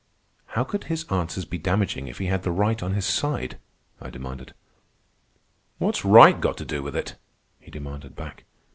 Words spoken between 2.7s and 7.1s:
on his side?" I demanded. "What's right got to do with